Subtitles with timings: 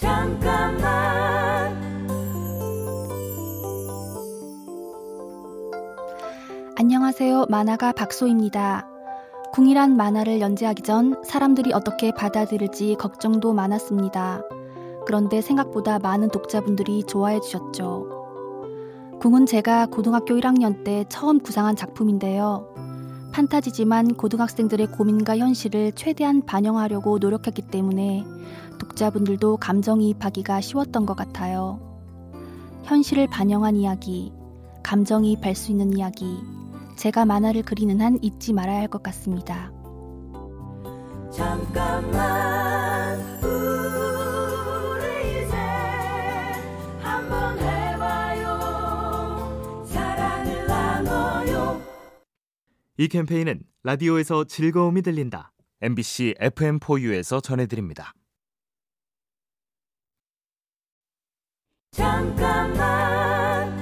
[0.00, 1.76] 잠깐만
[6.78, 7.44] 안녕하세요.
[7.50, 8.88] 만화가 박소입니다.
[9.52, 14.40] 궁이란 만화를 연재하기 전 사람들이 어떻게 받아들일지 걱정도 많았습니다.
[15.04, 18.08] 그런데 생각보다 많은 독자분들이 좋아해 주셨죠.
[19.20, 22.69] 궁은 제가 고등학교 1학년 때 처음 구상한 작품인데요.
[23.32, 28.24] 판타지지만 고등학생들의 고민과 현실을 최대한 반영하려고 노력했기 때문에
[28.78, 31.80] 독자분들도 감정이입하기가 쉬웠던 것 같아요.
[32.84, 34.32] 현실을 반영한 이야기,
[34.82, 36.38] 감정이입할 수 있는 이야기,
[36.96, 39.70] 제가 만화를 그리는 한 잊지 말아야 할 것 같습니다.
[41.30, 42.59] 잠깐만
[53.00, 55.52] 이 캠페인은 라디오에서 즐거움이 들린다.
[55.80, 58.12] MBC FM4U에서 전해드립니다.
[61.92, 63.72] 잠깐만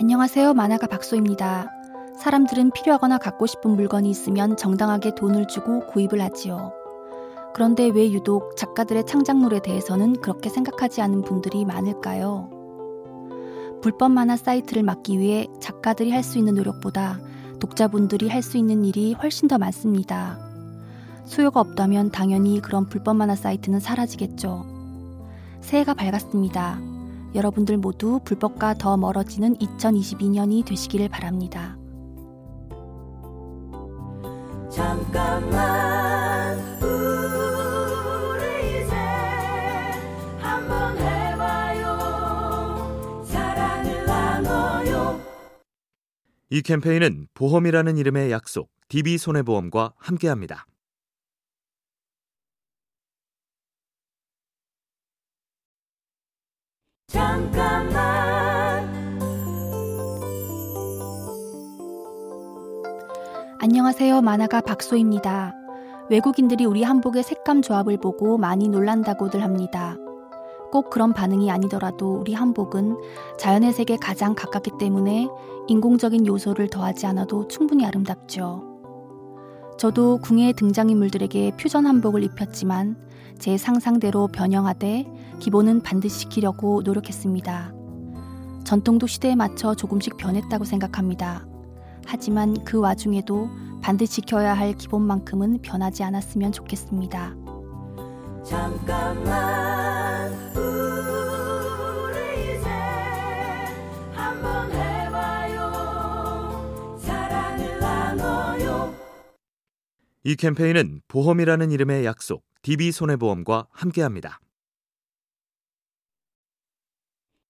[0.00, 0.54] 안녕하세요.
[0.54, 1.70] 만화가 박소입니다.
[2.18, 6.72] 사람들은 필요하거나 갖고 싶은 물건이 있으면 정당하게 돈을 주고 구입을 하지요.
[7.54, 12.61] 그런데 왜 유독 작가들의 창작물에 대해서는 그렇게 생각하지 않은 분들이 많을까요?
[13.82, 17.18] 불법 만화 사이트를 막기 위해 작가들이 할 수 있는 노력보다
[17.60, 20.38] 독자분들이 할 수 있는 일이 훨씬 더 많습니다.
[21.24, 24.66] 수요가 없다면 당연히 그런 불법 만화 사이트는 사라지겠죠.
[25.60, 26.80] 새해가 밝았습니다.
[27.34, 31.76] 여러분들 모두 불법과 더 멀어지는 2022년이 되시기를 바랍니다.
[34.70, 35.91] 잠깐만
[46.52, 50.66] 이 캠페인은 보험이라는 이름의 약속, DB손해보험과 함께합니다.
[57.06, 57.94] 잠깐만
[63.58, 64.20] 안녕하세요.
[64.20, 65.54] 만화가 박소입니다.
[66.10, 69.96] 외국인들이 우리 한복의 색감 조합을 보고 많이 놀란다고들 합니다.
[70.72, 72.96] 꼭 그런 반응이 아니더라도 우리 한복은
[73.38, 75.28] 자연의 색에 가장 가깝기 때문에
[75.68, 78.64] 인공적인 요소를 더하지 않아도 충분히 아름답죠.
[79.78, 82.96] 저도 궁의 등장인물들에게 퓨전 한복을 입혔지만
[83.38, 85.04] 제 상상대로 변형하되
[85.40, 87.74] 기본은 반드시 지키려고 노력했습니다.
[88.64, 91.46] 전통도 시대에 맞춰 조금씩 변했다고 생각합니다.
[92.06, 93.50] 하지만 그 와중에도
[93.82, 97.34] 반드시 지켜야 할 기본만큼은 변하지 않았으면 좋겠습니다.
[98.44, 99.91] 잠깐만
[110.24, 114.38] 이 캠페인은 보험이라는 이름의 약속, DB손해보험과 함께합니다.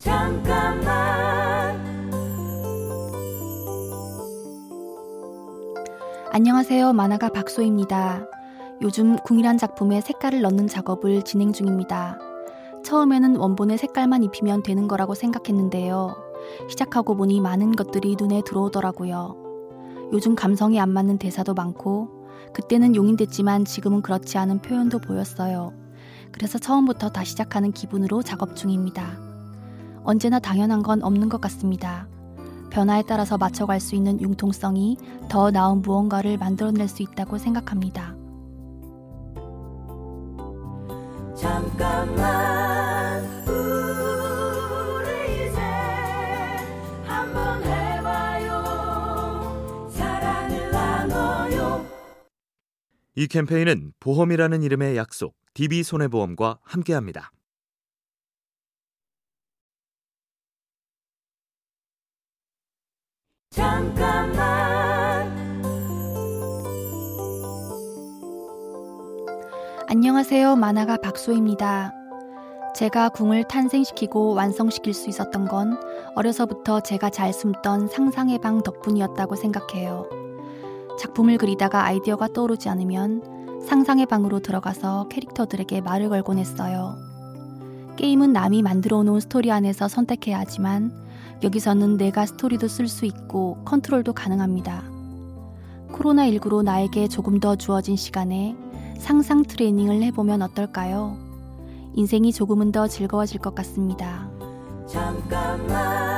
[0.00, 0.86] 잠깐만
[6.32, 6.92] 안녕하세요.
[6.92, 8.26] 만화가 박소입니다.
[8.82, 12.18] 요즘 궁이란 작품에 색깔을 넣는 작업을 진행 중입니다.
[12.84, 16.16] 처음에는 원본의 색깔만 입히면 되는 거라고 생각했는데요.
[16.68, 19.36] 시작하고 보니 많은 것들이 눈에 들어오더라고요.
[20.12, 22.15] 요즘 감성이 안 맞는 대사도 많고,
[22.56, 25.74] 그때는 용인됐지만 지금은 그렇지 않은 표현도 보였어요.
[26.32, 29.18] 그래서 처음부터 다시 시작하는 기분으로 작업 중입니다.
[30.04, 32.08] 언제나 당연한 건 없는 것 같습니다.
[32.70, 34.96] 변화에 따라서 맞춰갈 수 있는 융통성이
[35.28, 38.16] 더 나은 무언가를 만들어낼 수 있다고 생각합니다.
[41.34, 42.45] 잠깐만
[53.18, 57.32] 이 캠페인은 보험이라는 이름의 약속, DB손해보험과 함께합니다.
[63.50, 64.36] 잠깐만
[69.88, 70.56] 안녕하세요.
[70.56, 71.94] 만화가 박소입니다.
[72.74, 75.80] 제가 궁을 탄생시키고 완성시킬 수 있었던 건
[76.16, 80.25] 어려서부터 제가 잘 숨던 상상의 방 덕분이었다고 생각해요.
[80.98, 86.96] 작품을 그리다가 아이디어가 떠오르지 않으면 상상의 방으로 들어가서 캐릭터들에게 말을 걸곤 했어요.
[87.96, 90.92] 게임은 남이 만들어 놓은 스토리 안에서 선택해야 하지만
[91.42, 94.84] 여기서는 내가 스토리도 쓸 수 있고 컨트롤도 가능합니다.
[95.92, 98.56] 코로나19로 나에게 조금 더 주어진 시간에
[98.98, 101.16] 상상 트레이닝을 해보면 어떨까요?
[101.94, 104.28] 인생이 조금은 더 즐거워질 것 같습니다.
[104.86, 106.15] 잠깐만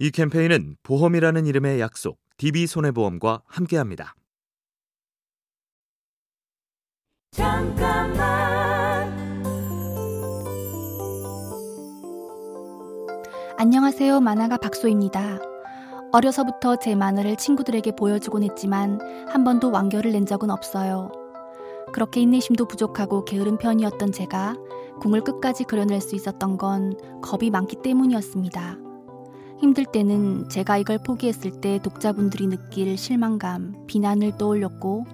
[0.00, 4.14] 이 캠페인은 보험이라는 이름의 약속, DB손해보험과 함께합니다.
[7.32, 8.18] 잠깐만
[13.58, 14.20] 안녕하세요.
[14.20, 15.40] 만화가 박소입니다.
[16.12, 21.10] 어려서부터 제 만화를 친구들에게 보여주곤 했지만 한 번도 완결을 낸 적은 없어요.
[21.92, 24.54] 그렇게 인내심도 부족하고 게으른 편이었던 제가
[25.00, 28.87] 궁을 끝까지 그려낼 수 있었던 건 겁이 많기 때문이었습니다.
[29.58, 35.04] 힘들 때는 제가 이걸 포기했을 때 독자분들이 느낄 실망감, 비난을 떠올렸고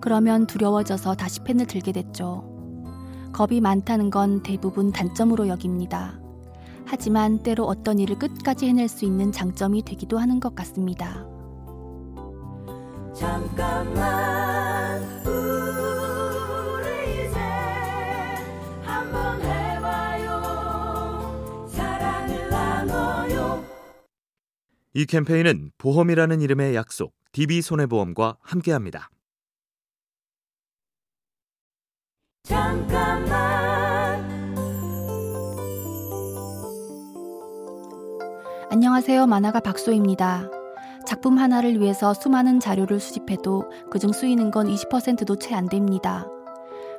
[0.00, 2.44] 그러면 두려워져서 다시 펜을 들게 됐죠.
[3.32, 6.20] 겁이 많다는 건 대부분 단점으로 여깁니다.
[6.84, 11.26] 하지만 때로 어떤 일을 끝까지 해낼 수 있는 장점이 되기도 하는 것 같습니다.
[13.14, 14.23] 잠깐만
[24.96, 29.10] 이 캠페인은 보험이라는 이름의 약속, DB손해보험과 함께합니다.
[32.44, 33.34] 잠깐만
[38.70, 39.26] 안녕하세요.
[39.26, 40.48] 만화가 박소입니다.
[41.06, 46.26] 작품 하나를 위해서 수많은 자료를 수집해도 그중 쓰이는 건 20%도 채 안 됩니다.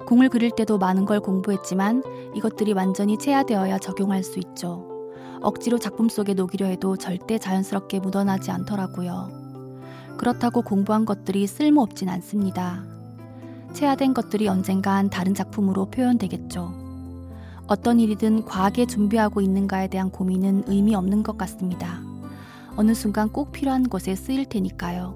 [0.05, 2.03] 공을 그릴 때도 많은 걸 공부했지만
[2.35, 4.94] 이것들이 완전히 체화되어야 적용할 수 있죠.
[5.45, 9.29] 억지로 작품 속에 녹이려 해도 절대 자연스럽게 묻어나지 않더라고요.
[10.17, 12.83] 그렇다고 공부한 것들이 쓸모없진 않습니다.
[13.73, 16.73] 체화된 것들이 언젠간 다른 작품으로 표현되겠죠.
[17.67, 22.01] 어떤 일이든 과하게 준비하고 있는가에 대한 고민은 의미 없는 것 같습니다.
[22.75, 25.13] 어느 순간 꼭 필요한 곳에 쓰일 테니까요.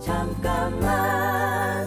[0.00, 1.86] 잠깐만